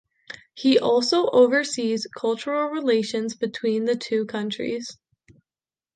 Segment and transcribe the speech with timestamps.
[0.55, 4.97] He also oversees cultural relations between the two countries.